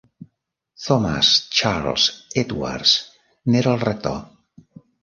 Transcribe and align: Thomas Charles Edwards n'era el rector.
Thomas 0.85 1.29
Charles 1.59 2.09
Edwards 2.45 2.97
n'era 3.53 3.79
el 3.79 3.89
rector. 3.89 4.21